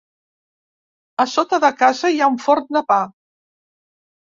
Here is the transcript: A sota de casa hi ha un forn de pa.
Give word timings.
A 1.25 1.25
sota 1.35 1.61
de 1.67 1.71
casa 1.83 2.13
hi 2.15 2.19
ha 2.23 2.31
un 2.33 2.41
forn 2.47 2.69
de 2.81 2.85
pa. 2.91 3.01